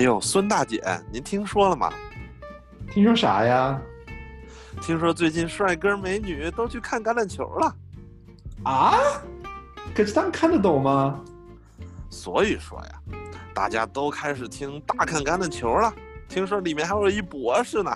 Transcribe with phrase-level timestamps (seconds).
[0.00, 1.92] 哎呦，孙大姐，您听说了吗？
[2.90, 3.78] 听说啥呀？
[4.80, 7.76] 听说最近帅哥美女都去看橄榄球了。
[8.62, 8.94] 啊？
[9.94, 11.22] 可是他们看得懂吗？
[12.08, 13.02] 所以说呀，
[13.52, 15.92] 大家都开始听大看橄榄球了。
[16.30, 17.94] 听说里面还有一博士呢。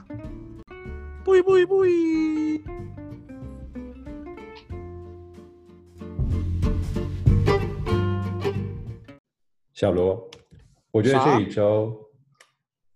[1.25, 1.87] 不不不！
[9.73, 10.23] 小罗，
[10.95, 12.01] 我觉得这一周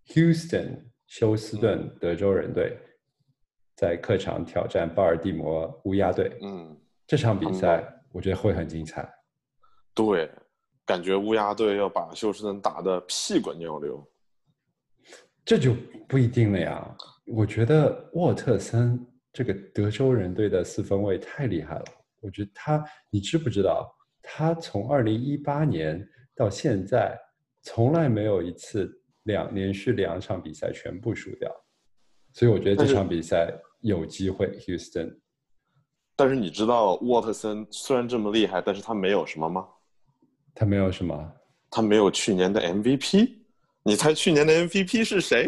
[0.06, 2.79] ，Houston 休斯顿德州人队
[3.75, 6.39] 在客场挑战巴尔的摩乌鸦队。
[6.41, 9.12] 嗯，这场比赛我觉得会很精彩。
[9.95, 10.30] 对，
[10.87, 14.09] 感觉乌鸦队要把休斯顿打得屁滚尿流。
[15.45, 15.75] 这就
[16.06, 16.97] 不一定了呀。
[17.27, 21.84] 我觉得沃特森这个德州人队的四分卫太厉害了。
[22.20, 23.92] 我觉得他，你知不知道，
[24.23, 27.19] 他从二零一八年到现在，
[27.62, 28.91] 从来没有一次
[29.25, 31.51] 两连续两场比赛全部输掉。
[32.33, 35.19] 所以我觉得这场比赛有机会，Houston。
[36.14, 39.67] 但是你知道沃特森虽然这么厉害，但是他没有什么吗？
[40.55, 41.33] 他没有什么？
[41.70, 43.39] 他没有去年的 MVP。
[43.84, 45.47] 你猜去年的 MVP 是谁？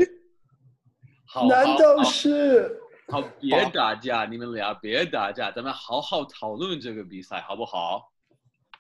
[1.49, 2.81] 难道是？
[3.09, 8.13] 好，别打架，你们俩别打架，咱们好好讨论这个比赛，好不好？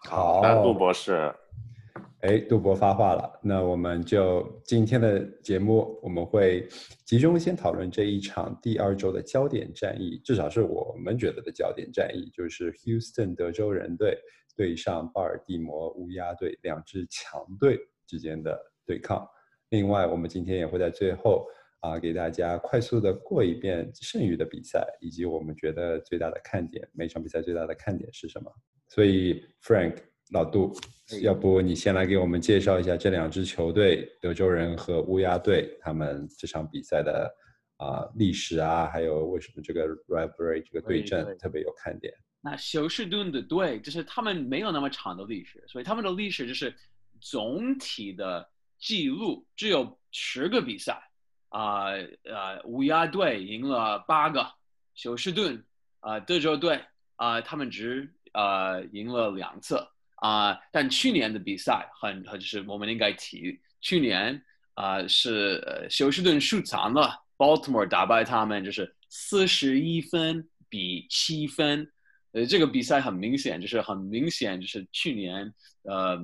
[0.08, 1.34] 好，杜博士。
[2.22, 6.68] 哎，杜博发话了，那我们就今天的节目，我们会
[7.06, 14.18] 集中先讨论这一场第二周的焦点战役，至少是我们觉得的焦点战役，就是 Houston 德州人队
[14.54, 19.26] 对上巴尔的摩乌鸦队两支强队之间的对抗。
[19.70, 21.46] 另外，我们今天也会在最后
[21.80, 28.52] 啊，给大家快速的过一遍剩余的比赛，以及我们觉得最大的看点，每场比赛最大的看点是什么。
[28.88, 29.96] 所以，Frank
[30.30, 30.74] 老杜，
[31.22, 37.30] 要不你先来给我们介绍一下这两支球队，德州人和乌鸦队，他们这场比赛的
[37.76, 42.12] 啊历史啊，还有为什么这个 rivalry 这个对阵特别有看点。
[42.40, 46.74] 那休斯顿的队就是他们没有那么长的历史，所以他们的历史就是
[47.20, 48.48] 总体的。
[48.82, 50.98] 记录只有十个比赛，
[51.50, 51.90] 啊
[52.24, 54.42] 呃，乌鸦队赢了八个，
[54.94, 55.62] 休斯顿
[55.98, 56.80] 啊德州队
[57.16, 59.86] 啊他们只呃赢了两次
[60.20, 64.42] 啊，但去年的比赛很很就是我们应该提，去年
[64.74, 71.90] 啊是呃休斯顿输惨了，Baltimore 打败他们就是四十一分比七分。
[72.32, 76.16] 呃，这个比赛很明显，就是很明显，就是去年呃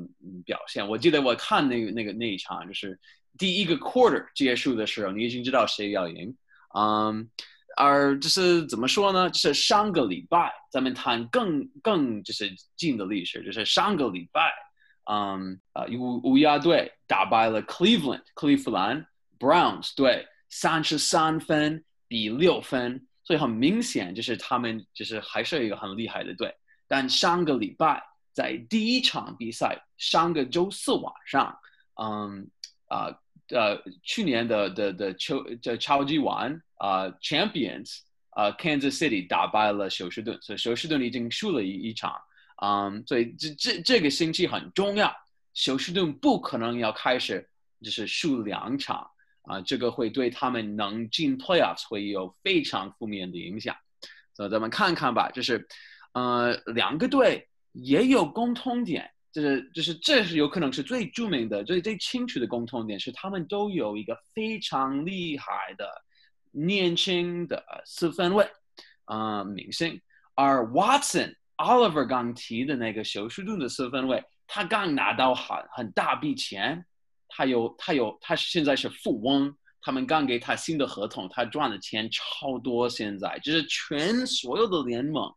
[0.44, 0.86] 表现。
[0.86, 2.96] 我记得我看那个那个那一场，就是
[3.36, 6.36] 第一个 quarter 结束的时候，你已经知道谁要赢。
[6.76, 7.28] 嗯，
[7.76, 9.30] 而就是怎么说呢？
[9.30, 14.50] 就是上个礼拜咱们谈更更就是近的历史，就是上个礼拜，
[15.10, 19.06] 嗯啊乌乌鸦队打败了 Cleveland 克利夫兰
[19.38, 23.06] Browns 队三十三分比六分。
[23.24, 26.54] 所以很明显，就是他们就是还是一个很厉害的队。
[26.86, 28.00] 但上个礼拜
[28.32, 31.58] 在第一场比赛，上个周四晚上，
[32.00, 32.48] 嗯
[32.86, 33.10] 啊
[33.48, 37.98] 呃，去年的的的秋的超级碗啊，Champions
[38.30, 42.14] 啊，Kansas City 打败了休斯顿，所以休斯顿已经输了一一场。
[42.62, 45.14] 嗯，所以这这这个星期很重要，
[45.54, 47.48] 休斯顿不可能要开始
[47.82, 49.08] 就是输两场。
[49.48, 53.76] 啊，这个会对他们能进 playoffs 会有非常负面的影响，
[54.34, 55.30] 所以咱们看看吧。
[55.30, 55.64] 就是，
[56.14, 65.88] 呃，两个队也有共通点，就是就是这是有可能是最著名的、最最清楚的共通点，是他们都有一个非常厉害的
[66.56, 68.48] 年轻的四分卫，
[69.04, 70.00] 啊，明星。
[70.34, 76.84] 而 Watson Oliver 刚提的那个休斯顿的四分卫，他刚拿到很很大笔钱。
[77.28, 79.54] 他有，他有，他现在是富翁。
[79.82, 82.88] 他们刚给他新的合同，他赚的钱超多。
[82.88, 85.32] 现在就是全所有的联盟，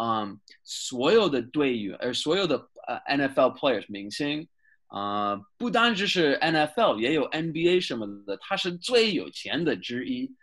[0.00, 4.48] 嗯，所有的队员，而所有的呃 NFL players 明星，
[4.88, 10.34] 啊，不单只是 NFL，也有 NBA 什么的，他是最有钱的之一。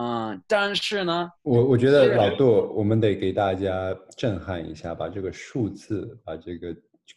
[0.00, 6.68] 嗯，但是呢，我我觉得老杜，我们得给大家震撼一下，把这个数字，把这个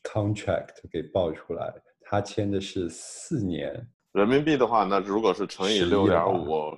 [0.03, 1.71] contract 给报出来。
[2.01, 6.75] 他签的是四年人民币的话，那如果是乘以六点五，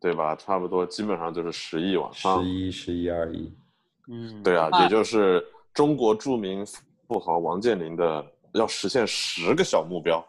[0.00, 0.34] 对吧？
[0.34, 2.42] 差不多，基本上就是十亿往上。
[2.42, 3.54] 十一、十一、二亿。
[4.10, 6.64] 嗯，对啊，也就是中国著名
[7.06, 8.24] 富豪王健林的
[8.54, 10.24] 要实现十个小目标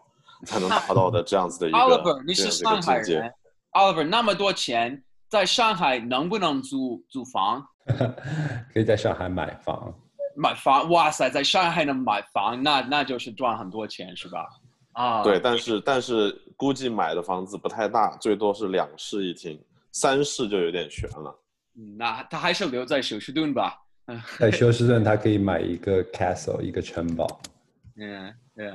[0.46, 3.32] 才能达到的这样子的一个 Oliver，你是上海人
[3.72, 7.66] ，Oliver 那么多钱，在上海能不能租租房？
[8.74, 9.94] 可以在上海买房。
[10.36, 14.48] 买房，哇塞，在上海能买房，那那就是赚很多钱，是吧？
[14.94, 19.60] 啊，对，但是但是估计买的房子不太大，最多是两室一厅，
[19.92, 21.36] 三室就有点悬了。
[21.78, 23.78] 嗯那他还是留在休斯顿吧。
[24.40, 27.42] 在休斯顿，他可以买一个 castle，一个城堡。
[27.98, 28.72] 嗯，对，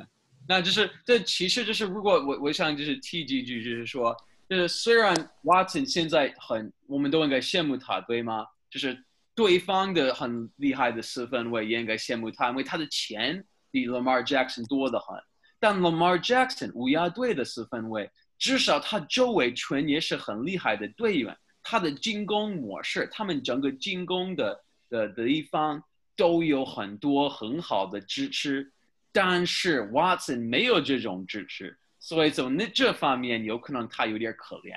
[0.48, 4.16] 那就是这其实就是如果我我想就是提几句，就是说，
[4.48, 8.46] 就是虽然 Watson 现在很，我们都应该羡慕他，对吗？
[8.70, 9.02] 就是
[9.34, 15.16] 对方的很厉害的四分卫也应该羡慕他，因为他的钱比 Lamar Jackson 多得很。
[15.58, 24.60] 但 Lamar Jackson 乌鸦队的四分卫，至少他周围全也是很厉害的队员，他的进攻模式，他们整个进攻的
[24.90, 25.82] 的的地方
[26.16, 28.70] 都有很多很好的支持。
[29.10, 34.74] 但是 Watson 没有这种支持，所以从那这方面有可能他有点可怜。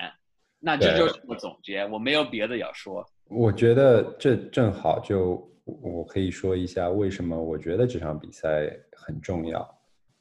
[0.60, 3.06] 那这就是我总结，我没有别的要说。
[3.26, 9.60] 我觉得这正好就我可以说一下为什么我觉得这场比赛很重要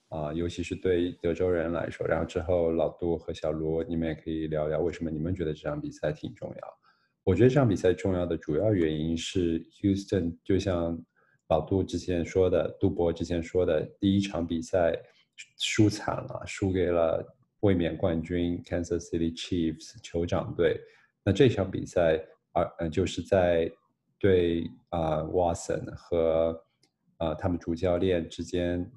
[0.08, 2.05] 啊、尤其是对德州人来说。
[2.05, 6.79] 然后之后老杜和小卢你们也可以聊聊为什么你们觉得这场比赛挺重要。
[7.23, 10.99] 我觉得这场比赛重要的主要原因是 Houston 就像
[11.49, 14.93] 老杜之前说的，杜博之前说的，第一场比赛
[15.59, 17.25] 输惨了，输给了
[17.61, 20.81] 卫冕冠军 Kansas City Chiefs 酋长队。
[21.25, 22.23] 那这场比赛，
[22.53, 23.71] 而呃就是在
[24.19, 26.62] 对啊、Watson 和
[27.19, 28.91] 啊、他们主教练之间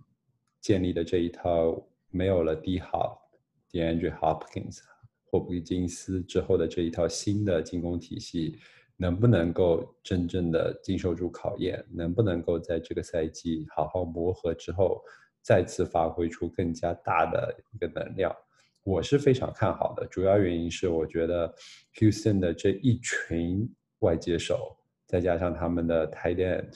[0.61, 4.79] 建立的这一套没有了 D Hop，D'Andre Hopkins、
[5.25, 8.59] 霍普金斯之后的这一套新的进攻体系，
[8.97, 11.85] 能不能够真正的经受住考验？
[11.91, 15.01] 能不能够在这个赛季好好磨合之后，
[15.41, 18.35] 再次发挥出更加大的一个能量？
[18.83, 21.53] 我是非常看好的，主要原因是我觉得
[21.95, 23.69] Houston 的这一群
[23.99, 26.73] 外接手，再加上他们的 tight end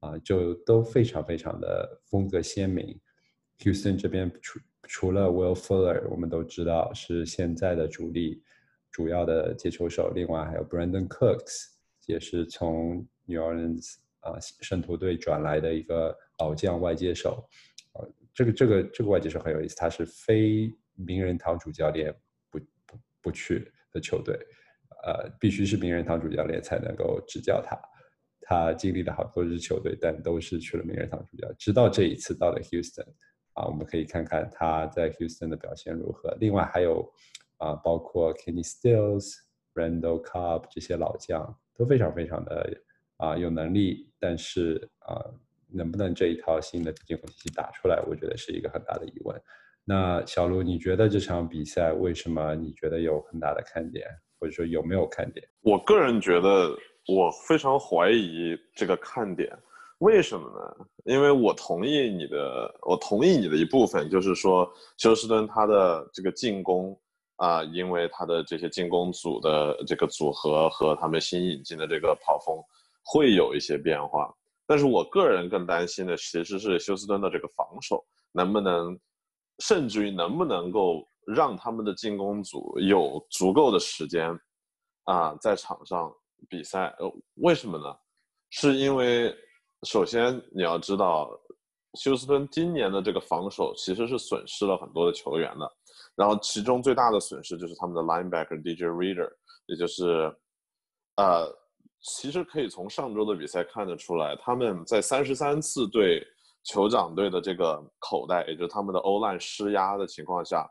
[0.00, 3.00] 啊，就都非常非常的风格鲜明。
[3.60, 8.42] Houston 这边除除了 Will Fuller，我们都知道是现在的主力，
[8.92, 11.68] 主要的接球手，另外还有 Brandon Cooks，
[12.04, 17.48] 也是从 New Orleans 啊圣徒队转来的一个老将外接手。
[18.34, 22.14] 这个这个这个外接手很有意思，他是非名人堂主教练
[22.50, 24.34] 不不不去的球队，
[25.04, 27.78] 呃，必须是名人堂主教练才能够执教他。
[28.48, 31.52] 他经历了好多支球队，但都是去了名人堂主教。
[31.54, 33.06] 直到这一次到了 Houston，
[33.54, 36.36] 啊，我们可以看看他在 Houston 的表现如何。
[36.38, 37.12] 另外还有
[37.56, 39.34] 啊，包括 Kenny Stills、
[39.74, 42.80] Randall Cobb 这些老将都非常非常的
[43.16, 45.18] 啊有能力，但是啊，
[45.72, 49.40] 能不能这一套新的进攻体系打出来，我觉得是一个很大的疑问。
[49.84, 54.06] 那小卢，你觉得这场比赛为什么你觉得有很大的看点，
[54.38, 55.46] 或者说有没有看点？
[55.62, 56.70] 我个人觉得，
[57.06, 59.56] 我非常怀疑这个看点，
[59.98, 60.86] 为什么呢？
[61.04, 66.98] 因为我同意你的，我同意你的一部分，就是说休斯顿他的这个进攻
[67.36, 72.56] 啊、因为他的这些进攻组的这个组合和他们新引进的这个跑锋
[73.04, 74.34] 会有一些变化，
[74.66, 78.98] 但是我个人更担心的其实是休斯顿的这个防守能不能，
[79.60, 84.30] 甚至于能不能够让他们的进攻组有足够的时间
[85.04, 86.12] 啊，在场上
[86.48, 86.94] 比赛。
[86.98, 87.96] 呃，为什么呢？
[88.50, 89.34] 是因为
[89.82, 91.30] 首先你要知道，
[91.94, 95.72] 休斯顿今年的这个防守其实是损失了很多的球员的，
[96.14, 99.30] 然后其中最大的损失就是他们的 linebacker DJ Reader，
[99.66, 100.34] 也就是
[101.16, 101.52] 呃，
[102.08, 106.24] 其实可以从上周的比赛看得出来，他们在三十三次对
[106.64, 110.68] 酋长队的这个口袋，也就是他们的欧烂施压的情况下，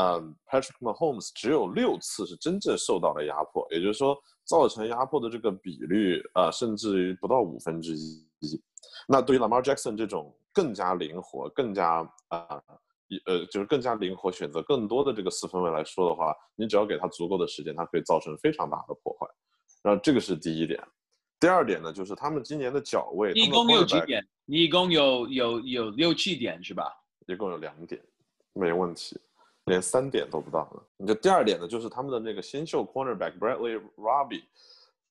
[0.00, 8.26] 嗯，Patrick Mahomes 只有六次是真正受到了压迫，也就是说，造成压迫的这个比率啊、呃甚至于不到五分之一。
[9.06, 12.62] 那对于 Lamar Jackson 这种更加灵活、更加啊、
[13.26, 19.26] 呃，就是更加灵活选择更多的这个四分卫来说的话，你只要给他足够的时间，他可以造成非常大的破坏。
[19.82, 20.80] 然后这个是第一点。
[21.40, 24.26] 第二点呢，就是他们今年的脚位，一共有几点？
[24.44, 26.92] 你一共有有有六七点是吧？
[27.26, 28.02] 一共有两点，
[28.54, 29.20] 没问题，
[29.66, 30.82] 连三点都不到呢。
[30.96, 34.42] 你这第二点呢，就是他们的那个新秀 cornerback Bradley Robbie，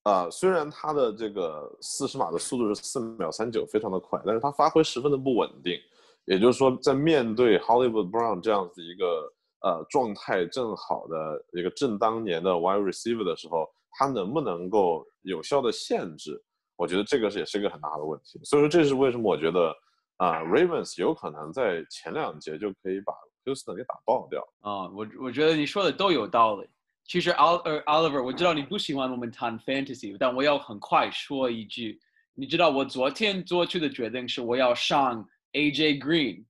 [0.03, 5.79] 啊、虽然他的这个四十码的速度是四秒三九，非常的快，但是他发挥十分的不稳定。
[6.25, 16.41] 也就是说，在面对 Hollywood Brown 这样子一个呃状态正好的一个正当年的 wide receiver 的时候，他能不能够有效的限制？
[16.75, 18.39] 我觉得这个是也是一个很大的问题。
[18.44, 19.75] 所以说，这是为什么我觉得
[20.17, 23.13] 啊、Ravens 有可能在前两节就可以把
[23.46, 24.41] Houston 给打爆掉。
[24.62, 26.67] 啊、我我觉得你说的都有道理。
[27.06, 32.00] 其实 Ol 呃 Oliver，我知道你不喜欢我们谈 fantasy，但我要很快说一句，
[32.34, 36.46] 你知道我昨天做出的决定是我要上 AJ Green，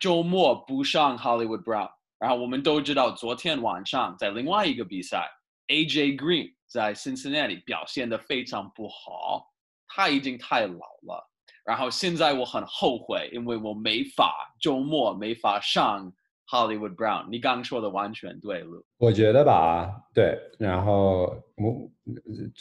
[0.00, 5.30] 周末不上 Hollywood Brown，然后我们都知道昨天晚上在另外一个比赛
[5.70, 9.46] ，AJ Green 在 Cincinnati 表现的非常不好，
[9.86, 11.30] 他已经太老了。
[11.64, 16.12] 然后现在我很后悔，因为我没法周末没法上
[16.48, 17.28] Hollywood Brown。
[17.30, 18.84] 你刚说的完全对路。
[18.96, 20.36] 我觉得吧，对。
[20.58, 21.88] 然后我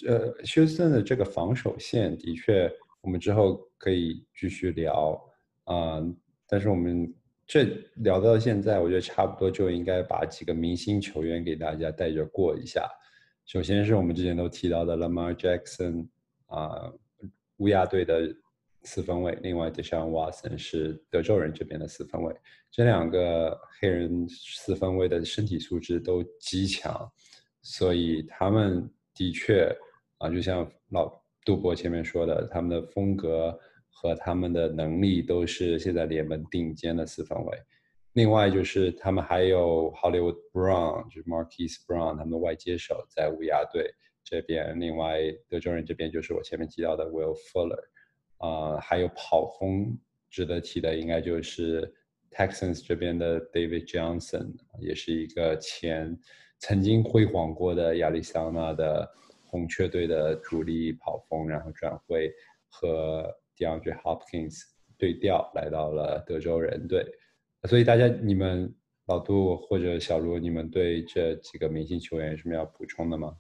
[0.08, 5.20] 呃，休斯顿的这个防守线的确，我们之后可以继续聊
[5.64, 6.00] 啊。
[6.48, 7.12] 但是我们
[7.50, 7.64] 这
[7.96, 12.88] 聊到现在，我觉得差不多就应该把几个明星球员给大家带着过一下。
[13.48, 16.08] 首先是我们之前都提到的 Lamar Jackson
[16.46, 16.94] 啊，
[17.58, 18.32] 乌鸦队的
[18.84, 22.32] 四分卫；另外 Deshaun Watson 是德州人这边的四分卫。
[22.70, 27.12] 这两个黑人四分卫的身体素质都极强，
[27.64, 29.76] 所以他们的确
[30.20, 31.12] 啊，就像老
[31.44, 33.60] 杜博前面说的，他们的风格。
[34.02, 37.58] 和他们的能力都是现在联盟顶尖的四分卫，
[38.14, 44.80] 另外就是他们还有 Hollywood Brown，就是 Marquis Brown，他们的外接手在乌鸦队这边。
[44.80, 47.84] 另外德州人这边就是我前面提到的 Will Fuller，
[48.38, 51.94] 啊，还有跑锋值得提的应该就是
[52.32, 56.18] Texans 这边的 David Johnson，也是一个前
[56.60, 59.12] 曾经辉煌过的亚利桑那的
[59.46, 62.34] 红雀队的主力跑锋，然后转会
[62.70, 63.30] 和。
[63.60, 64.62] DeAndre Hopkins
[64.98, 67.06] 对调来到了德州人队，
[67.68, 68.74] 所以大家你们
[69.08, 73.36] 老杜或者小卢，你们对这几个明星球员有什么要补充的吗？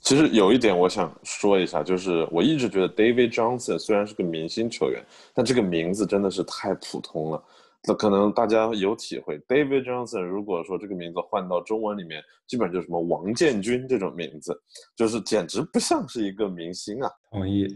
[0.00, 7.42] 其实有一点我想说一下，就是我一直觉得 David Johnson 虽然是个明星球员，但这个名字真的是太普通了。
[7.88, 14.60] 那可能大家有体会，David Johnson 如果说这个名字换到中文里面，基本就是什么王建军这种名字，
[14.96, 17.08] 就是简直不像是一个明星啊。
[17.30, 17.66] 同意。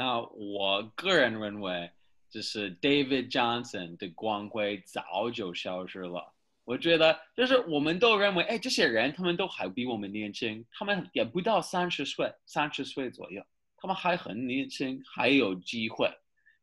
[0.00, 1.92] 那我个人认为，
[2.30, 6.32] 就是 David Johnson 的光辉早就消失了。
[6.64, 13.44] 我觉得，就是我们都认为，哎，这些人他们都还比我们年轻，他们也不到三十岁，三十岁左右，
[13.76, 16.10] 他们还很年轻，还有机会。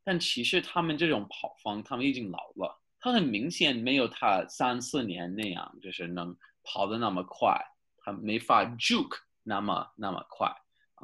[0.03, 7.55] 但其实他们这种跑方，他们已经老了，他很明显没有他三四年那样，就是能跑得那么快，
[7.99, 10.51] 他没法 juke 那么那么快，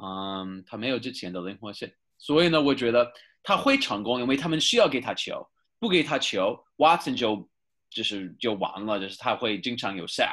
[0.02, 1.88] 嗯，他没有之前的灵活性。
[2.24, 3.12] 所以呢，我觉得
[3.42, 5.46] 他会成功，因为他们需要给他球，
[5.78, 7.46] 不给他球，Watson 就
[7.90, 10.32] 就是就完了，就是他会经常有 sack。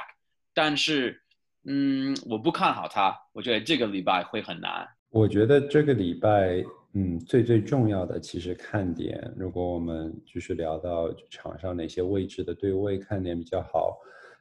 [0.54, 1.22] 但是，
[1.66, 4.88] 嗯，我不看好他，我觉得这个礼拜会很难。
[5.10, 13.98] 我觉得这个礼拜，嗯，最最重要的其实看点，如果我们就是聊到场上哪些位置的对位看点比较好，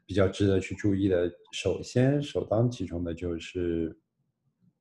[0.07, 3.99] 比较值得去注意的，首先首当其冲的就是，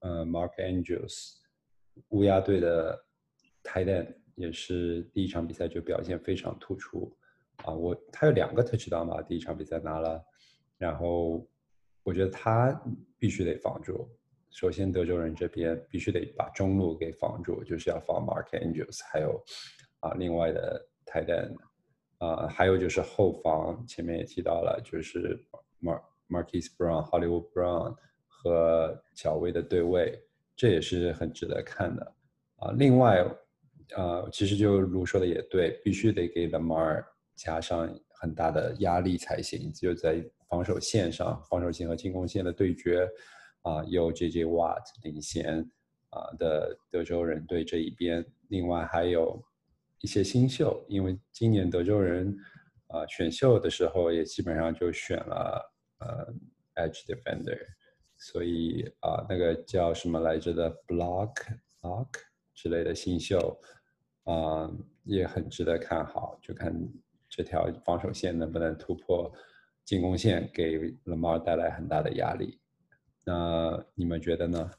[0.02, 1.39] 呃，Mark Andrews。
[2.10, 2.98] 乌鸦队的
[3.64, 7.14] t i t a n 也是第一场比赛就表现非常突出
[7.58, 7.74] 啊！
[7.74, 10.24] 我他有两个 touchdown 吧，第一场比赛拿了，
[10.78, 11.46] 然后
[12.04, 12.72] 我觉得他
[13.18, 14.10] 必须得防住。
[14.50, 19.44] 首先，德州人这边必须得把中路给防住，就是要防 Mark Andrews，还有
[20.00, 21.56] 啊另外的 t i t a n
[22.20, 25.46] 啊，还有就是后防，前面也提到了，就是
[25.82, 30.18] Mar Marquis Brown、Hollywood Brown 和小威的对位。
[30.60, 32.16] 这也是很值得看的
[32.58, 32.74] 啊！
[32.78, 33.26] 另外，
[33.96, 37.02] 呃，其实就卢说的也对，必须得给 Lamar
[37.38, 39.72] 加上很大的压力才行。
[39.72, 43.08] 就在防守线上，防守线和进攻线的对决
[43.62, 45.66] 啊，有 JJ Watt 领衔
[46.10, 48.26] 啊的德州人队这一边。
[48.50, 49.42] 另外还有
[50.02, 52.36] 一些新秀，因为今年德州人
[52.88, 57.58] 啊选秀的时候也基本上就选了呃 Edge Defender。
[58.22, 61.34] 所以啊，那个叫什么来着的 Block
[61.82, 62.10] Block
[62.54, 63.58] 之类的新秀，
[64.26, 64.70] 啊，
[65.06, 66.38] 也很值得看好。
[66.42, 66.74] 就看
[67.30, 69.32] 这条防守线能不能突破
[69.86, 72.60] 进攻线，给 Lamar 带来很大的压力。
[73.26, 74.70] 那你们觉得呢？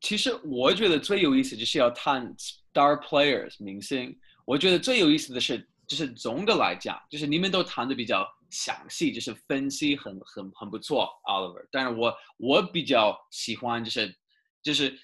[0.00, 4.16] 其实我觉得最有意思就是要谈 Star Players 明星。
[4.44, 5.58] 我觉得最有意思的是，
[5.88, 8.24] 就是总的来讲，就是你们都谈的比较。
[8.54, 11.66] 详细就是分析很很很不错，Oliver。
[11.72, 14.16] 但是我我比较喜欢就是
[14.62, 14.96] 就是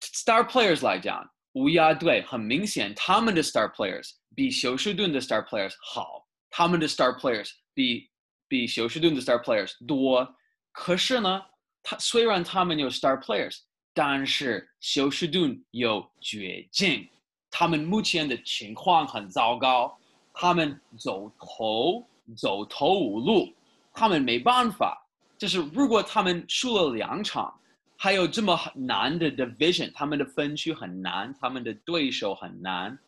[0.00, 8.08] star players 来讲，乌鸦队很明显他们的 star players 比休斯顿的 star players 好，他们的 star players 比
[8.46, 10.36] 比休斯顿的 star players 多。
[10.70, 11.42] 可是呢，
[11.82, 13.58] 他虽然他们有 star players，
[13.92, 17.08] 但是休斯顿有绝境，
[17.50, 19.98] 他们目前的情况很糟糕，
[20.32, 22.06] 他们走投。
[22.36, 23.52] 走投无路，
[23.92, 25.04] 他们没办法。
[25.36, 27.54] 就是如果他们输了两场，
[27.96, 32.98] 还有这么难的 division，他们的分区很难，他们的对手很难。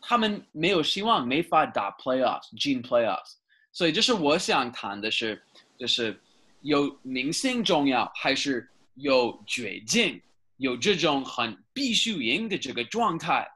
[0.00, 3.34] 他们没有希望，没法打 playoffs 进 playoffs。
[3.72, 5.40] 所以就是我想谈的是，
[5.78, 6.18] 就是
[6.62, 10.20] 有明星重要，还是有绝境，
[10.56, 13.46] 有这种很必须赢的这个状态，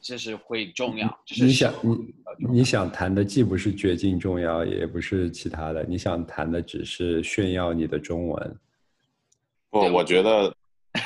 [0.00, 1.06] 这是会重要。
[1.26, 8.56] 就是你想你你想谈的既不是绝境重要，也不是其他的，你想谈的只是炫耀你的中文。
[9.70, 10.54] 不，我觉得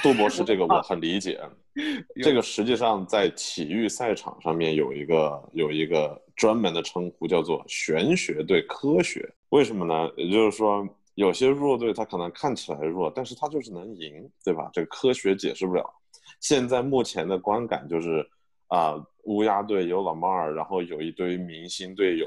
[0.03, 1.41] 杜博士这个我很理解。
[2.23, 9.27] 这个实际上在体育赛场上面有一个有一个专门的称呼，叫做玄学对科学。
[9.49, 10.11] 为什么呢？
[10.19, 14.69] 也就是说，有些弱队他可能看起来弱，但是他就是能赢，对吧？
[14.75, 15.83] 这个科学解释不了。
[16.41, 18.23] 现在目前的观感就是
[18.75, 22.26] 啊，乌鸦队有老马尔，然后有一堆明星队友，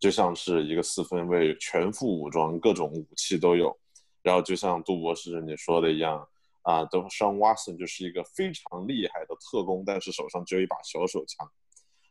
[0.00, 3.76] 就像是一个四分卫，全副武装，各种武器都有。
[4.22, 6.26] 然后就像杜博士你说的一样。
[6.66, 11.46] 啊，都上 Watson 就是一个非常厉害的特工，但是手上只有一把小手枪，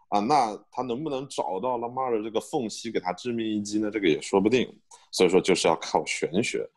[0.10, 3.90] 啊，那他能不能找到 Lamar 的这个缝隙给他致命一击呢？
[3.90, 4.72] 这个也说不定。
[5.12, 6.70] 所以说就是要靠玄学。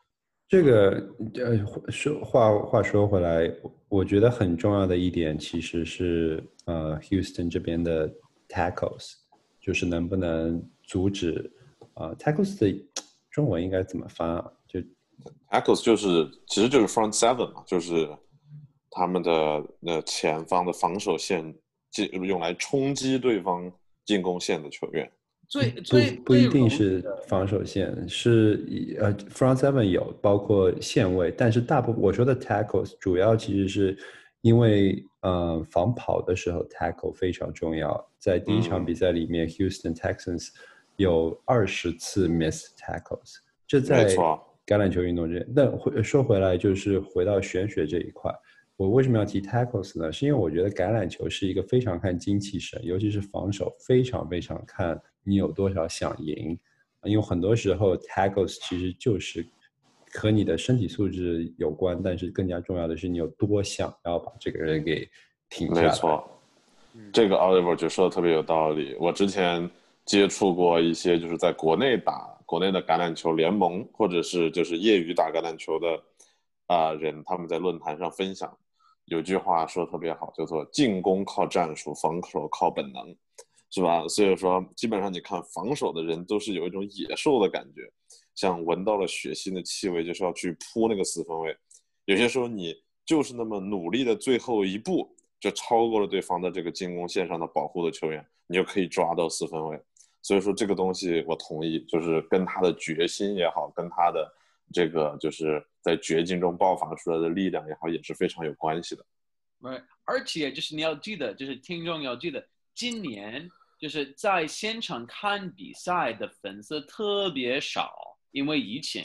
[0.48, 0.90] 这个
[1.34, 3.52] 呃说话话说回来，
[3.88, 8.08] 我觉得很重要的一点其实是呃 Houston 这边的
[8.48, 9.14] tackles，
[9.60, 11.50] 就是能不能阻止
[11.94, 12.86] 啊 tackles 的
[13.30, 14.52] 中文应该怎么翻啊？
[14.68, 14.80] 就
[15.50, 18.08] Tackles 就是其实就是 front seven 嘛，就是
[18.90, 21.54] 他们的那前方的防守线
[21.90, 23.72] 进用来冲击对方
[24.04, 25.10] 进攻线的球员。
[25.48, 28.64] 最不最不一定是防守线，是
[28.98, 33.96] 呃 front seven 有包括线位，但是大部分我说的 tackles 主要其实是
[34.40, 40.48] 因为呃防跑的时候 tackle 非常重要，在第一场比赛里面、Houston Texans
[40.96, 43.36] 有二十次 miss tackles，
[43.66, 44.14] 这在
[44.66, 48.32] 橄榄球运动这，那回说回来就是回到玄学这一块，
[48.76, 50.12] 我为什么要提 tackles 呢？
[50.12, 56.58] 是因为我觉得橄榄球是一个非常看精气神，尤其是防守非常非常看你有多少想赢，
[57.04, 59.46] 因为很多时候 tackles 其实就是
[60.12, 65.08] 和你的身体素质有关，但是更加重要的是你有多想要把这个人给
[65.48, 65.88] 停下来。
[65.88, 66.30] 没错，
[67.12, 68.94] 这个 Oliver 就说的特别有道理。
[69.00, 69.68] 我之前
[70.04, 76.02] 接触过一些就是在国内打国内的橄榄球联盟，或者是就是业余打橄榄球的
[76.66, 78.56] 啊、人，他们在论坛上分享，
[79.06, 83.16] 有句话说的特别好，叫做“进攻靠战术，防守靠本能”，
[83.70, 84.06] 是吧？
[84.08, 87.82] 所以说，基本上你看防守的人都是有一种野兽的感觉，
[88.34, 91.56] 像闻到了血腥的气味，就是要去扑那个四分卫。
[92.04, 99.80] 有些时候你就是那么努力的最后一步，就超过了对方的这个进攻线上的保护的球员，你就可以抓到四分卫。
[100.22, 104.28] 所以说这个东西我同意，就是跟他的决心也好，跟他的
[104.72, 109.04] 这个就是在绝境中爆发出来的力量也好，也是非常有关系的。
[109.60, 113.48] Right，而且就是你要记得，就是听众要记得，今年
[113.78, 117.92] 就是在现场看比赛的粉丝特别少，
[118.32, 119.02] 因为疫情，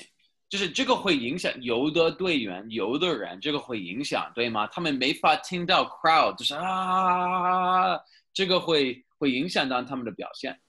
[0.49, 4.67] 就是这个会影响有的队员、有的人，这个会影响，对吗？
[4.67, 7.97] 他们没法听到 crowd，就是啊，
[8.33, 10.59] 这个会会影响到他们的表现。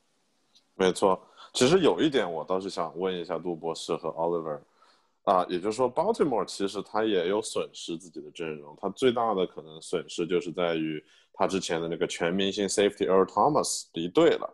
[0.75, 4.61] 没错，其实有一点我倒是想问一下杜博士和 Oliver，
[5.25, 14.51] 啊，也就是说，Baltimore 其实他也有损失自己的阵容，他最大的可能损失就是在于他之前的那个全明星 Safety Earl Thomas 离队了，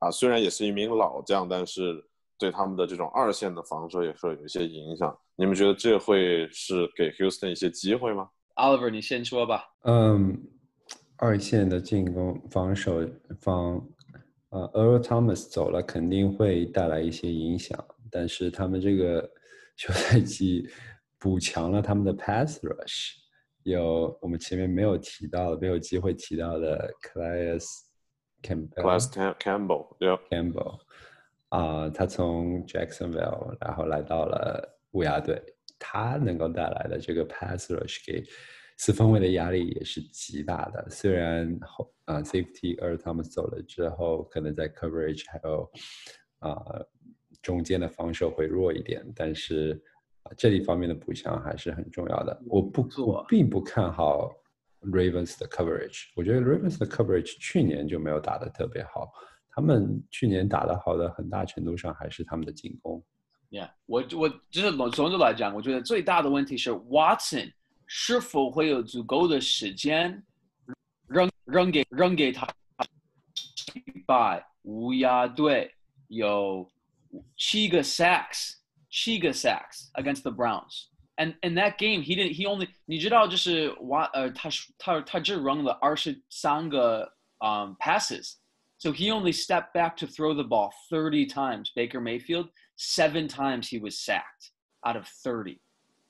[0.00, 2.04] 啊，虽然也是一名老将，但是
[2.38, 5.16] 对他们的这种二线的防守也是有一些影响。
[5.36, 9.64] 你们觉得这会是给 Houston 一些机会吗？Oliver，你先说吧。
[9.84, 10.38] 嗯，
[11.16, 13.00] 二线的进攻防守
[13.40, 13.82] 防，
[14.50, 19.30] 呃，Earl Thomas 走了肯定会带来一些影响，但是他们这个
[19.80, 20.68] 休赛季
[21.18, 23.14] 补强了他们的 pass rush，
[23.62, 27.64] 有我们前面没有提到的、没有机会提到的 Calais
[28.42, 28.82] Campbell。
[28.82, 30.80] Class Cam Campbell，对，Campbell
[31.48, 35.42] 啊、他从 Jacksonville 然后来到了乌鸦队，
[35.78, 38.22] 他能够带来的这个 pass rush 给
[38.76, 40.86] 四分卫的压力也是极大的。
[40.90, 45.72] 虽然后啊、safety 二他们走了之后，可能在 coverage 还有
[46.40, 46.54] 啊、
[47.42, 49.80] 中间的防守会弱一点，但是
[50.22, 52.42] 啊、这一方面的补强还是很重要的。
[52.46, 54.30] 我不错我并不看好
[54.82, 59.10] Ravens 的 coverage，我觉得 Ravens 的 coverage 去年就没有打得特别好。
[59.48, 63.02] 他们去年打得好的很大程度上还是他们的进攻。
[63.50, 67.52] Yeah，我我就是总总的来讲，我觉得最大的问题是 Watson
[67.86, 70.22] 是否会有足够的时间
[71.08, 72.46] 扔扔给扔给他。
[74.06, 75.72] 拜乌鸦队
[76.08, 76.68] 有
[77.37, 78.55] 七个 sacks，
[78.89, 82.33] 七个 sacks against the Browns。And in that game, he didn't.
[82.33, 88.35] He only 你知道就是哇呃，他他他只扔了二十三个嗯 passes，
[88.77, 91.71] So he only stepped back to throw the ball 30 times.
[91.73, 94.51] Baker Mayfield, seven times he was sacked
[94.85, 95.61] out of 30,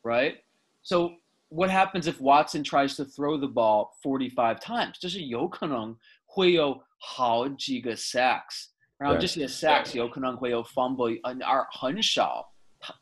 [0.04, 0.38] right?
[0.82, 1.18] So
[1.50, 4.98] what happens if Watson tries to throw the ball 45 times?
[5.00, 8.70] 就是有可能会有好几个 sacks，
[9.01, 12.47] 然后这些 sacks 有可能会有 fumble，而很少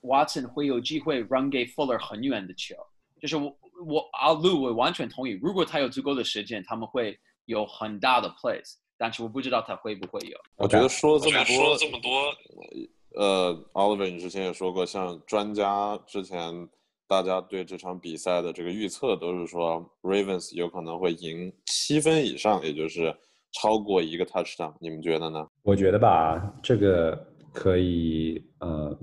[0.02, 2.76] Watson 会有机会 run 给 Fuller 很远的球。
[3.20, 3.52] 就是我
[3.84, 8.74] 我阿路我完全同意，如果他有足够的时间，他们会有很大的 plays。
[8.96, 10.38] 但是我不知道他会不会有。
[10.56, 16.68] 我觉得说了这么多，说了这么多，呃，Oliver，你之前也说过，像专家之前
[17.06, 23.16] 大家对这场比赛的这个预测都是说，Ravens 有可能会赢七分以上，也就是
[23.52, 24.74] 超过一个 touchdown。
[24.80, 25.48] 你们觉得呢？
[25.62, 28.98] 我觉得吧，这个可以呃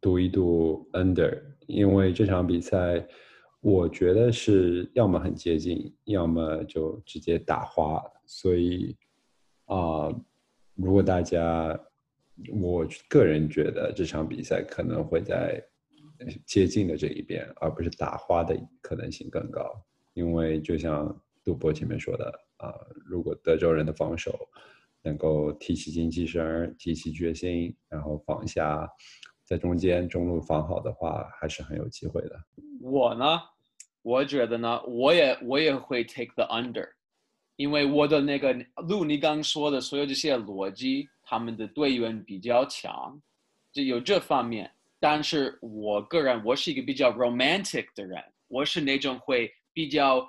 [0.00, 3.06] 赌一赌 under，因为这场比赛
[3.60, 8.96] 我觉得是要么很接近，要么就直接打花，所以。
[9.70, 10.08] 啊，
[10.76, 11.78] 如果大家，
[12.58, 15.62] 我个人觉得这场比赛可能会在
[16.46, 19.62] 接近的这一边，而不是打花的可能性更高。
[20.14, 22.74] 因为就像杜波前面说的啊，
[23.06, 24.48] 如果德州人的防守
[25.02, 28.88] 能够提起精气神、提起决心，然后防下
[29.44, 32.38] 在中间中路防好的话，还是很有机会的。
[32.80, 33.40] 我呢，
[34.02, 36.88] 我觉得呢，我也我也会 take the under。
[37.56, 38.52] 因为我的那个
[38.88, 43.20] 路，你刚说的所有这些逻辑，他们的队员比较强，
[43.72, 44.70] 就有这方面。
[45.00, 50.24] 但是我个人，我是一个比较 romantic 的人，我是那种会比较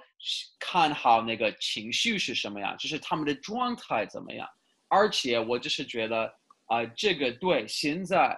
[0.60, 4.48] 看好那个情绪是什么样，就是他们的状态怎么样。
[4.88, 6.32] 而且我就是觉得
[6.66, 8.38] 啊，这个对现在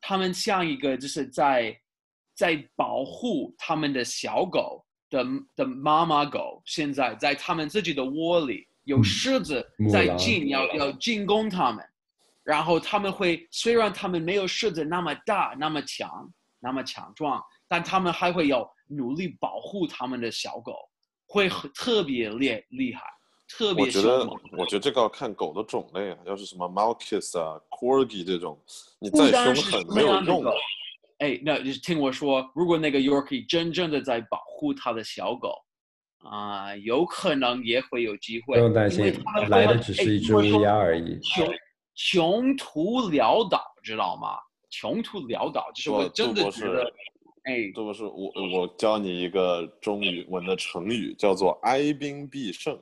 [0.00, 1.78] 他们像一个就是在
[2.34, 4.84] 在保护他们的小狗。
[5.10, 5.26] 的
[5.56, 11.84] 的妈妈狗现在在他们自己的窝里，有狮子在进，要要进攻他们，
[12.44, 20.74] 然后他们会虽然他们没有狮子那么大、那么强、那么强壮，但他们还会要努力保护他们的小狗，
[21.26, 23.02] 会很特别厉厉害，
[23.48, 24.28] 特别凶猛。
[24.28, 28.60] 我觉得，我觉得这个要看狗的种类啊，要是什么 Malkis 啊、Corgi 这种，
[28.98, 30.44] 你再凶狠没有用。
[31.18, 35.54] 哎，那你听我说，如果那个 Yorkie 真正的在保护他的小狗，
[36.24, 38.56] 啊，有可能也会有机会。
[38.56, 39.04] 不用担心，
[39.48, 41.20] 来的只是一只乌鸦而已。
[41.20, 41.54] 穷
[41.94, 44.38] 穷途潦倒，知道吗？
[44.70, 46.90] 穷途潦倒，就是我真的觉得，
[47.50, 52.78] 哎，这不是我，我教你一个中语文的成语，叫做哀兵必胜。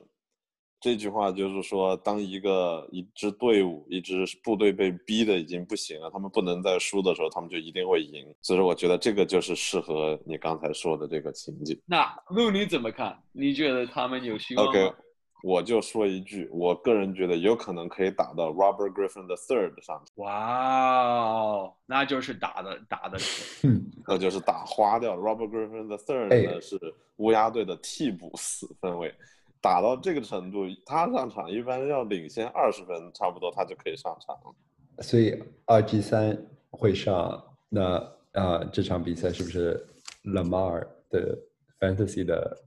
[0.81, 8.25] 这句话就是说，当一个一支队伍、一支部队被逼的已经不行了，他们不能再输的时候，他们就一定会赢。
[8.41, 11.77] 所以说，我觉得这个就是适合你刚才说的这个情景。
[11.85, 13.17] 那路你怎么看？
[13.33, 14.93] 你觉得他们有希望？OK，
[15.41, 20.03] 我就说一句，我个人觉得有可能可以打到 Robert Griffin the Third 上。
[20.15, 23.17] 哇哦，那就是打的打的，
[24.05, 26.77] 那就是打花掉 Robert Griffin the Third 呢是
[27.17, 29.13] 乌鸦队的替补四分位。
[29.61, 34.55] 打到这个程度，他上场一般要领先二十分，差不多他就可以上场了。
[35.03, 36.37] 所以二 G 三
[36.71, 37.95] 会上，那
[38.33, 39.87] 啊这场比赛是不是
[40.23, 41.37] Lamar 的
[41.79, 42.57] Fantasy 的？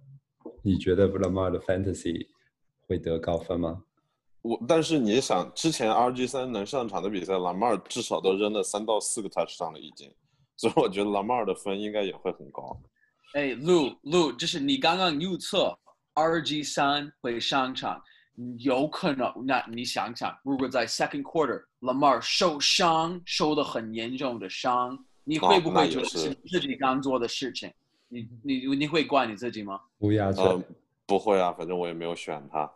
[0.64, 2.28] 你觉得 Lamar 的 Fantasy
[2.92, 3.82] 会得高分吗？
[4.42, 10.12] 我但是你想，之前 R G 三能上场的比赛，Lamar 至少都扔了三到四个 touch 上了已经，
[10.56, 12.78] 所以我觉得 Lamar 的分应该也会很高。
[13.34, 15.76] 哎，路路，就是你刚刚预测。
[16.14, 17.98] RG 三会上场，
[18.58, 19.32] 有可能。
[19.46, 27.72] 那你想想，如果在 Second Quarter，Lamar 受伤，受的很严重的伤，你会不会觉得是自己刚做的事情？
[28.08, 29.80] 你你你会怪你自己吗？
[30.00, 30.44] 乌鸦嘴，
[31.06, 32.70] 不会啊，反正我也没有选他。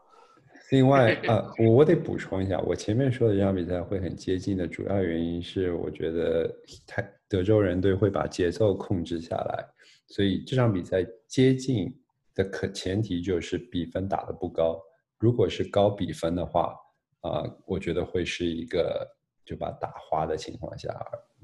[0.70, 6.50] 另外啊， 我得补充一下，我前面说的这场比赛会很接近的主要原因是，我觉得
[6.86, 9.64] 太德州人队会把节奏控制下来，
[10.08, 11.94] 所以这场比赛接近。
[12.36, 14.78] 的可前提就是比分打得不高，
[15.18, 16.76] 如果是高比分的话，
[17.22, 19.08] 啊，我觉得会是一个
[19.42, 20.94] 就把打花的情况下，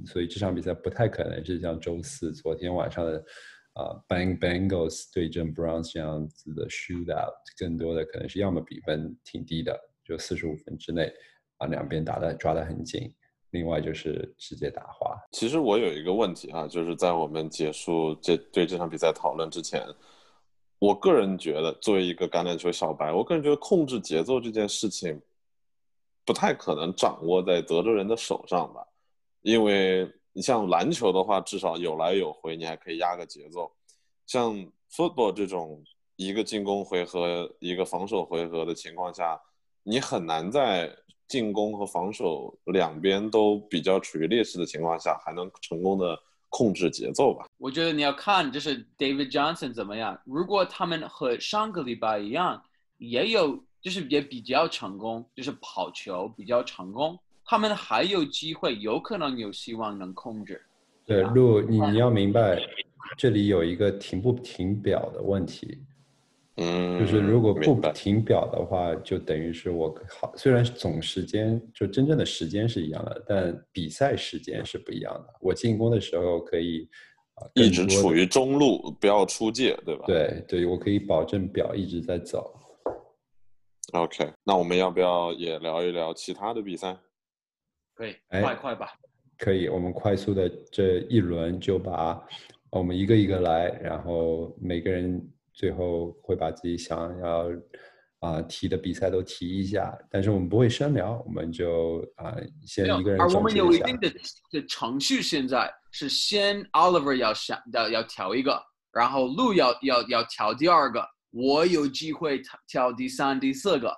[0.05, 3.25] 所以这场比赛不太可能是像周四昨天晚上的
[3.75, 11.13] 啊，Bang Bengals 对阵 Browns 这样子的 shootout，更多的可能是要么比分挺低的，就四十五分之内，
[11.59, 13.15] 啊，两边打的抓得很紧，
[13.51, 15.17] 另外就是直接打花。
[15.33, 19.83] 其实我有一个问题啊，就是在我们结束这对这场比赛讨论之前。
[20.79, 25.23] 我个人觉得，作为一个橄榄球小白，我个人觉得控制节奏这件事情，
[26.25, 28.85] 不太可能掌握在德州人的手上吧。
[29.43, 33.71] 因为你像篮球的话，至少有来有回，你还可以压个节奏。
[34.27, 34.55] 像
[34.91, 35.83] football 这种
[36.17, 39.41] 一个进攻回合、一个防守回合的情况下，
[39.83, 40.95] 你很难在
[41.29, 46.19] 进攻和防守两边都比较处于劣势的情况下，还能成功的
[46.49, 47.47] 控制节奏吧？
[47.59, 50.21] 我觉得你要看就是 David Johnson 怎么样。
[50.25, 52.63] 如果他们和上个礼拜一样，
[52.99, 57.19] 也有就是也比较成功，就是跑球比较成功，
[57.53, 60.59] 他们还有机会，有可能有希望能控制。
[61.05, 62.59] 对，路你你要明白，
[63.19, 65.77] 这里有一个停不停表的问题。
[66.57, 75.35] 嗯，就是如果不停表的话，就等于是我好，虽然总时间就真正的时间是一样的，但比赛时间是不一样的。
[75.39, 76.89] 我进攻的时候可以
[77.35, 80.05] 啊，一直处于中路，不要出界，对吧？。
[80.07, 82.51] 对对，我可以保证表一直在走。
[83.93, 86.97] OK，那我们要不要也聊一聊其他的比赛？
[88.03, 88.93] 可以，哎快快吧。
[89.39, 92.21] 可以，我们快速的这一轮就把
[92.71, 97.49] 我们一个一个来，然后每个人最后会把自己想要
[98.19, 102.37] 啊、提的比赛都提一下，但是我们不会深聊，我们就啊、
[102.67, 103.55] 先一个人而我们。
[103.55, 104.11] 有一定的
[104.51, 108.61] 的程序，现在是先 Oliver 要想要要调一个，
[108.93, 113.93] 然后路要要要调第二个，我有机会调调第三、第四个，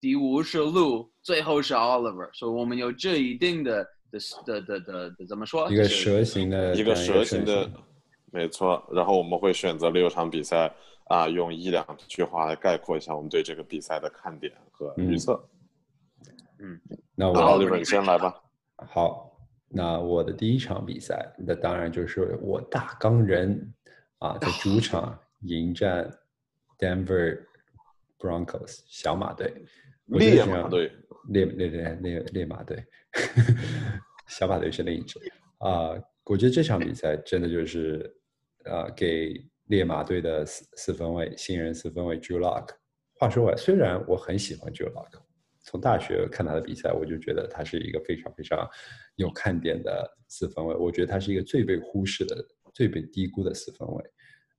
[0.00, 5.70] 第五是路，最后是 Oliver，所以我们有这一定的的的的的的怎么说？
[5.70, 7.68] 一个蛇形的一个蛇形的，
[8.32, 8.88] 没错。
[8.92, 10.72] 然后我们会选择六场比赛
[11.06, 15.48] 啊，用一两句话来概括一下我们对这个比赛的看点和预测。
[17.16, 18.34] 那那奥我先来吧。
[18.76, 19.36] 好，
[19.68, 23.74] 那我的第一场比赛，那当然就是我大钢人
[24.18, 26.08] 啊， 在主场迎战
[26.78, 27.40] Denver
[28.18, 29.52] Broncos 小马队，
[30.08, 30.92] 我觉得烈马队，
[31.28, 32.84] 烈烈烈烈烈马队，
[34.28, 35.18] 小马队是另一支
[35.58, 35.90] 啊、
[36.24, 38.14] 我觉得这场比赛真的就是
[38.64, 39.34] 呃，给
[39.66, 42.68] 烈马队的四四分卫新人四分卫 Drew Lock。
[43.14, 45.10] 话说回来，虽然我很喜欢 Drew Lock，
[45.64, 48.68] 从大学看他的比赛，我就觉得他是一个非常非常
[49.16, 50.74] 有看点的四分卫。
[50.76, 52.36] 我觉得他是一个最被忽视的、
[52.72, 54.04] 最被低估的四分卫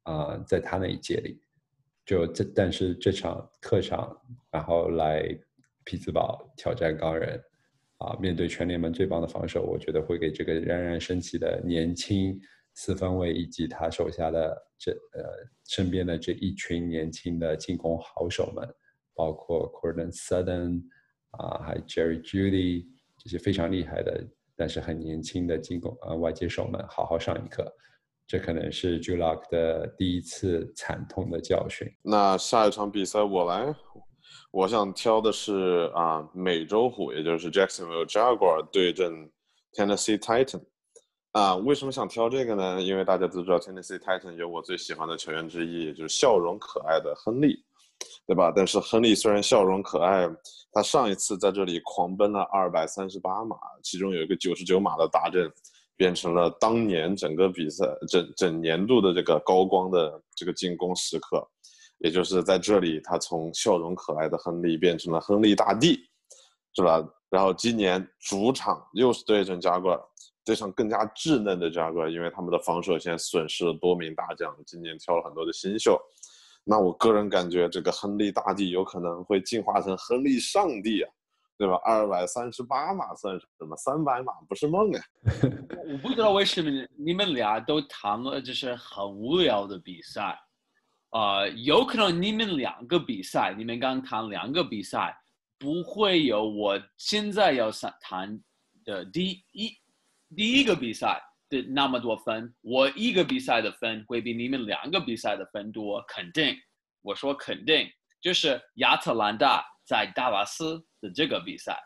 [0.03, 1.41] 啊、在他那一届里，
[2.09, 4.19] 就这，但是这场客场，
[4.49, 5.23] 然后来
[5.83, 7.39] 匹兹堡挑战钢人，
[7.97, 12.41] 啊，面对全联盟最棒的防守，我觉得会给这个冉冉升起的年轻
[12.73, 15.23] 四分卫以及他手下的这呃
[15.67, 18.67] 身边的这一群年轻的进攻好手们，
[19.13, 20.81] 包括 Corden Sutton
[21.29, 22.87] 啊，还有 Jerry Judy
[23.19, 27.71] 这些非常厉害的，但是很年轻的进攻呃外接手们，好好上一课。
[28.29, 31.91] 这可能是 j u l o c k 的第一次惨痛的教训。
[32.03, 33.75] 那下一场比赛我来，
[34.51, 39.27] 我想挑的是啊美洲虎，也就是 Jacksonville Jaguar 对阵
[39.73, 40.61] Tennessee Titan。
[41.31, 42.79] 啊，为什么想挑这个呢？
[42.79, 47.63] 因为大家都知道 Tennessee Titan 有我最喜欢的球员之一，就是笑容可爱的亨利，
[48.27, 48.53] 对吧？
[48.55, 50.29] 但是亨利虽然笑容可爱，
[50.71, 55.51] 他上一次在这里狂奔了二百三十八码，其中有一个九十九码的达阵，
[55.99, 61.45] 变成了当年整个比赛整整年度的这个高光的这个进攻时刻。
[61.97, 65.99] 也就是在这里，他从笑容可爱的亨利变成了亨利大帝，
[66.73, 67.05] 是吧？
[67.29, 70.01] 然后今年主场又是对阵加瓜尔，
[70.45, 75.99] 对上更加稚嫩的加瓜尔，因为他们的防守线损失了多名大将，今年挑了很多的新秀。
[76.63, 81.11] 那我个人感觉，这个亨利大帝有可能会进化成亨利上帝啊，
[81.59, 81.75] 对吧？
[81.83, 83.75] 二百三十八码算什么？
[83.75, 85.01] 三百码不是梦啊！
[85.91, 90.39] 我不知道为什么你们俩都谈了就是很无聊的比赛，
[91.09, 95.13] 呃，有可能你们两个比赛，你们刚谈两个比赛，
[95.57, 98.43] 不会有我现在要谈谈
[98.85, 99.77] 的第一
[100.33, 102.55] 第一个比赛的那么多分。
[102.61, 106.55] 我一个比赛的分会比你们两个比赛的分多，肯定。
[107.01, 107.85] 我说肯定，
[108.21, 111.77] 就是亚特兰大在达拉斯的这个比赛。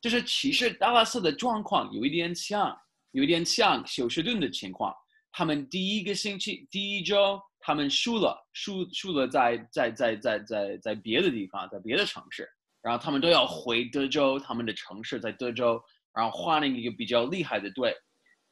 [0.00, 2.74] 就是其实达拉斯的状况有一点像，
[3.10, 4.94] 有一点像休斯顿的情况。
[5.32, 12.48] 他们第一个星期、第一周，他们输了，输输了在在在在在在别的地方，在别的城市，
[12.82, 15.80] 然后他们都要回德州，他们的城市在德州，
[16.14, 17.94] 然后换了一个比较厉害的队，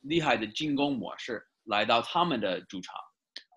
[0.02, 2.94] 厉害的进攻模式来到他们的主场。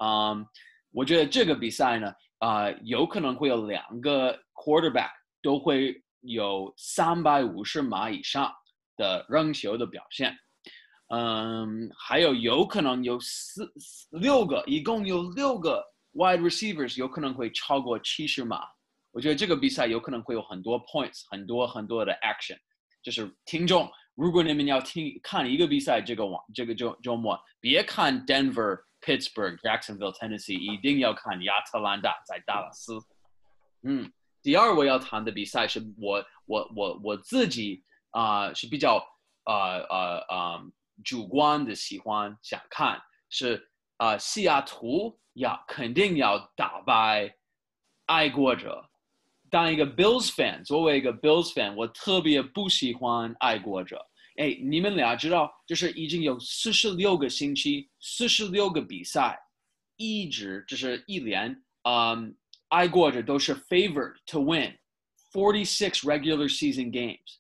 [0.01, 0.47] 嗯，
[0.91, 5.11] 我觉得这个比赛呢，啊、有可能会有两个 quarterback
[5.43, 8.51] 都会有三百五十码以上
[8.97, 10.37] 的扔球的表现。
[11.13, 13.69] 嗯，还有有可能有四
[14.11, 18.61] 六个，一共有六个 wide receivers 有可能会超过七十码。
[19.11, 22.57] 我觉得这个比赛有可能会有很多 points，很多很多的 action。
[23.03, 32.93] 就是听众，如果你们要听看一个比赛，这个网这个周周末，别看 Denver、Pittsburgh、Jacksonville、Tennessee，一定要看亚特兰大在达拉斯。
[33.83, 34.09] 嗯，
[34.41, 38.97] 第二我要谈的比赛是我我我我自己啊、是比较
[39.45, 40.71] 呃呃呃
[41.03, 47.33] 主观的喜欢想看是啊、西雅图要肯定要打败
[48.07, 48.89] 爱国者。
[49.49, 54.03] 当一个 Bills fan，作为一个 Bills fan，我特别不喜欢爱国者。
[54.37, 59.37] 哎，你们俩知道，就是已经有四十六个星期，四十六个比赛，
[59.97, 62.35] 一直就是一连，嗯，
[62.70, 64.76] 爱国者都是 favored to win
[65.32, 67.38] forty six regular season games。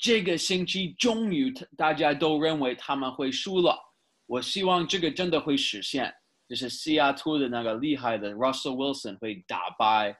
[0.00, 3.78] 这个星期终于大家都认为他们会输了，
[4.26, 6.10] 我希望这个真的会实现，
[6.48, 10.16] 就是西雅图的那个厉害的 Russell Wilson 会打败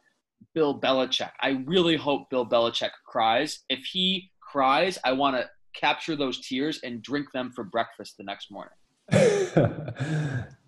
[0.52, 1.32] Bill Belichick.
[1.38, 3.60] I really hope Bill Belichick cries.
[3.68, 8.24] If he cries, I want to capture those tears and drink them for breakfast the
[8.24, 8.76] next morning.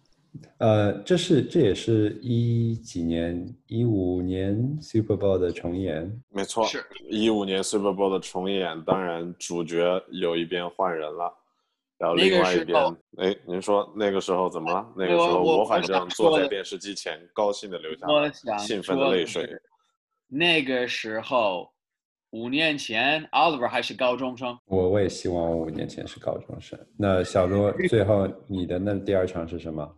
[0.59, 11.33] 呃，这是这也是一几年一五年 Super Bowl 的重演，没错是，一五年 Super Bowl 的重演，当然主角有一边换人了，
[11.97, 12.77] 然后另外一边
[13.17, 14.87] 哎，您说那个时候怎么了？
[14.95, 19.49] 那个时候我我反正坐在电视机前，高兴的流下了兴奋的泪水。
[20.27, 21.67] 那个时候，
[22.29, 24.55] 五年前，Oliver 还是高中生。
[24.65, 26.77] 我我也希望我五年前是高中生。
[26.95, 29.95] 那小罗，最后你的那第二场是什么？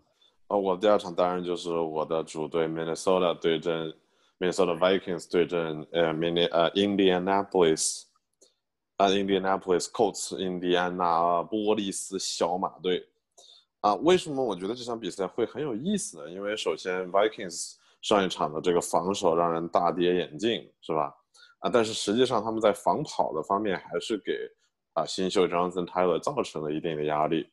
[0.51, 3.93] 呃，我第二场当然就是我的主队 Minnesota 对阵
[4.37, 8.03] Minnesota Vikings 对阵呃 Mini 呃 Indianapolis
[8.97, 13.07] 啊 Indianapolis Colts 印第安纳波利斯小马队
[13.79, 16.29] 啊，为什么我觉得这场比赛会很有意思呢？
[16.29, 21.15] 因为首先 Vikings 上一场的这个防守让人大跌眼镜，是吧？
[21.59, 24.33] 啊，但是实际上他们在防跑的方面还是给
[24.95, 27.49] 啊新秀 Johnson Tyler 造成了一定的压力。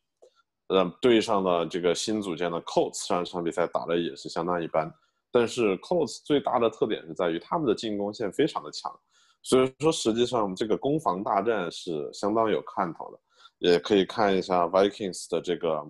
[0.68, 4.92] 呃，对上的这个新组建的 Colts 上一场比赛打的也是相当一般，
[5.30, 8.94] 但是 Colts 最大的特点是在于他们的进攻线非常的强，
[9.42, 13.18] 所以说实际上这个攻防大战是相当有看头的，
[13.58, 15.82] 也可以看一下 Vikings 的这个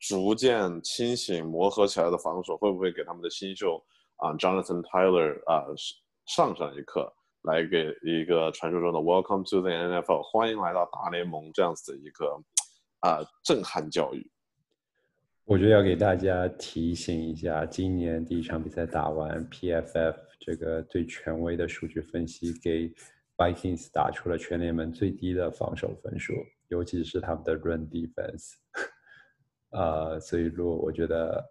[0.00, 3.80] 逐渐清醒磨合起来的防守会不会给他们的新秀
[4.16, 5.66] 啊 Jonathan Taylor 啊
[6.24, 12.40] 上上一课，来给一个传说中的 Welcome to the NFL 欢迎来到大联盟这样子的一个
[13.02, 14.28] 啊震撼教育。
[15.44, 22.92] 我觉得要给大家提醒一下，今年第一场比赛打完，PFF 这个最权威的数据分析给
[23.36, 26.32] Vikings 打出了全联盟最低的防守分数，
[26.68, 28.52] 尤其是他们的 Run Defense。
[29.72, 31.44] 呃，所以说我觉得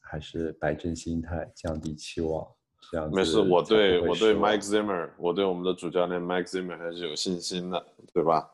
[0.00, 2.46] 还是摆正心态，降低期望，
[2.90, 8.48] 这样子没事，我对我对 Mike Zimmer，我对我们的主教练 Mike Zimmer 还是有信心的，对吧？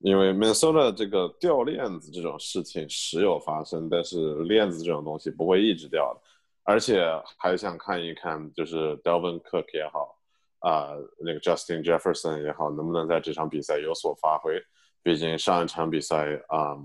[0.00, 6.20] 因为 Minnesota 这个掉链子这种事情时有发生，但是链子这种东西不会一直掉的，
[6.64, 7.04] 而且
[7.36, 10.16] 还想看一看，就是 Delvin Cook 也好，
[10.60, 14.58] 啊、那个 Justin Jefferson 也好，能不能在这场比赛有所发挥？
[15.02, 16.76] 毕竟上一场比赛啊、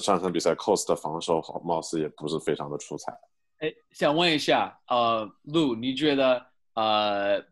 [0.00, 3.12] 上一场比赛 Cost 的防守好，貌似也不是非常的出彩。
[3.58, 7.44] 哎，想问一下，呃，陆，你觉得呃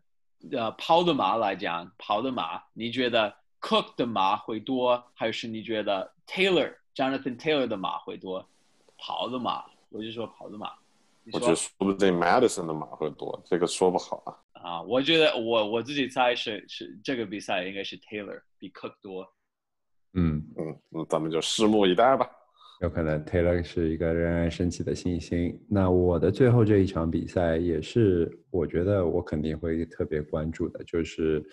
[0.53, 8.47] 呃跑的马来讲，跑的马，你觉得 Cook 的马会多，还是你觉得 Taylor Jonathan Taylor 的马会多？
[8.97, 10.71] 跑的马，我就说跑的马。
[11.33, 14.61] 我觉得说不定 Madison 的马会多，这个说不好啊。
[14.61, 19.27] 啊，我觉得我我自己猜是是这个比赛应该是 Taylor 比 Cook 多。
[20.13, 22.27] 嗯，嗯，那咱们就拭目以待吧。
[22.79, 25.59] 有可能 Taylor 是一个冉冉升起的信心。
[25.69, 31.43] 那我的最后这一场比赛也是，我觉得我肯定会特别关注的，就是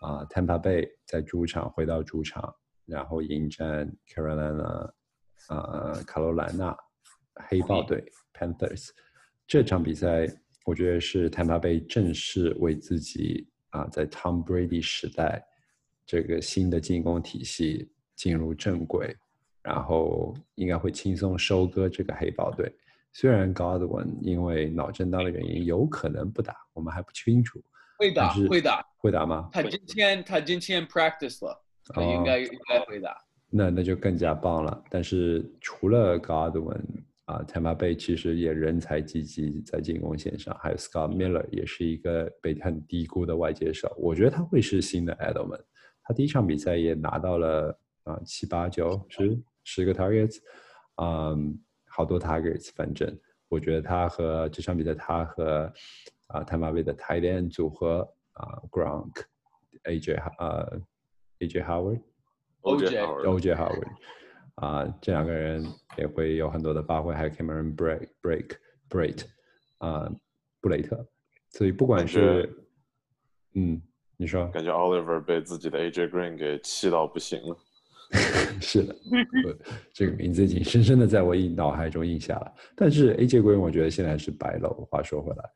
[0.00, 4.90] 啊、Tampa Bay 在主场回到主场，然后迎战 Carolina
[5.48, 6.76] 呃卡罗莱纳
[7.48, 8.88] 黑豹队 Panthers
[9.46, 10.26] 这场比赛，
[10.66, 15.46] 我觉得是 Tampa Bay 正式为自己啊、在 Tom Brady 时代
[16.04, 19.16] 这个新的进攻体系进入正轨。
[19.62, 22.74] 然后应该会轻松收割这个黑豹队。
[23.12, 27.62] 虽然 Godwin 因为脑震荡的原因有可能不打，我们还不清楚。
[28.00, 29.50] 会打会打，会打吗？
[29.52, 33.14] 他今天他今天 practice 了，他应该、应该会打。
[33.50, 34.82] 那那就更加棒了。
[34.88, 36.80] 但是除了 Godwin
[37.26, 43.94] 啊，Tampa Bay 其实也人才济济在进攻线上，还有 Scott Miller 也是一个被很低估的外接手。
[43.98, 45.60] 我觉得他会是新的 Edelman。
[46.02, 50.38] 他第一场比赛也拿到了啊七八九十十个 targets，
[50.96, 52.70] 嗯，好多 targets。
[52.74, 53.14] 反正
[53.48, 55.70] 我觉得他和这场比赛他和
[56.32, 59.22] 啊 Tampa Bay 的 tight end 组合啊 Gronk、
[59.84, 60.80] AJ 呃
[61.38, 62.00] AJ Howard。
[62.62, 63.88] OJ Howard OJ Howard
[64.56, 65.64] 啊、这两个人
[65.96, 68.50] 也会有很多的发挥，还有 Cameron Break Break
[68.90, 69.24] Brait
[69.78, 70.12] 啊、
[70.60, 71.06] 布雷特，
[71.48, 72.46] 所以不管是
[73.54, 73.80] 嗯，
[74.18, 77.56] 你说感觉 Oliver 被自己的 AJ Green 给气到不行了。
[78.60, 78.94] 是的，
[79.94, 82.52] 这个名字已经深深的在我印脑海中印下了。
[82.76, 84.86] 但是 AJ Green 我觉得现在是白楼。
[84.90, 85.50] 话说回来，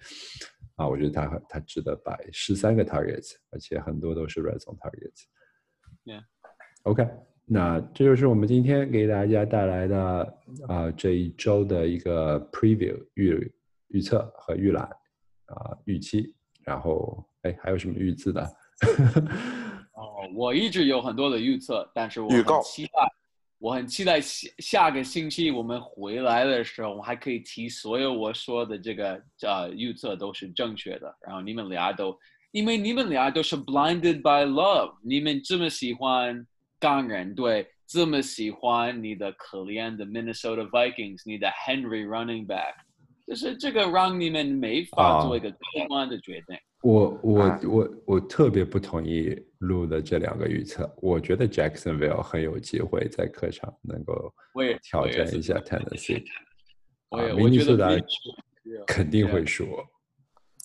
[0.77, 5.25] 啊，我觉得他他值得摆十三个 targets，而且很多都是 red zone targets。
[6.05, 6.22] Yeah.
[6.83, 7.09] OK，
[7.47, 13.55] 那这就是我们今天给大家带来的啊、这一周的一个 preview 预
[13.89, 14.85] 预测和预览
[15.47, 16.35] 啊、预期。
[16.64, 18.43] 然后哎，还有什么预字的？
[19.95, 22.93] 哦，我一直有很多的预测，但是我预告很期待，
[23.59, 32.15] 我很期待下下个星期我们回来的时候，我还可以提所有我说的这个呃预测都是正确的，然后你们俩都，
[32.53, 36.47] 因为你们俩都是 blinded by love，你们这么喜欢
[36.79, 42.75] 钢人队，这么喜欢你的可怜的 Minnesota Vikings，你的 Henry running back，
[43.27, 45.57] 就是这个让你们没法做一个客
[45.89, 46.59] 观的决定。
[46.83, 49.35] 我我啊我我特别不同意
[49.65, 50.89] 录的这两个预测。
[51.01, 54.33] 我觉得 Jacksonville 很有机会在客场能够
[54.83, 56.23] 挑战一下 Tennessee，
[57.11, 57.91] 我也啊，我觉得明尼苏达
[58.87, 59.67] 肯定会输。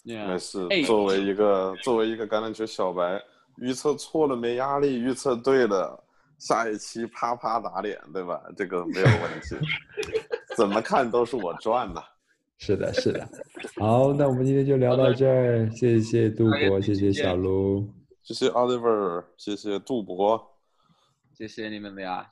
[0.06, 3.22] 但 Yeah，是哎作为一个作为一个橄榄球小白，
[3.58, 6.02] 预测错了没压力，预测对了，
[6.38, 8.42] 下一期啪啪打脸，对吧？
[8.56, 9.56] 这个没有问题，
[10.56, 12.02] 怎么看都是我赚的。
[12.58, 13.28] 是的，是的。
[13.78, 17.88] 好，那我们今天就聊到这儿，谢谢杜博，谢谢小卢。
[18.30, 20.56] 谢谢 Oliver，谢谢杜博。
[21.34, 22.30] 谢谢你们俩。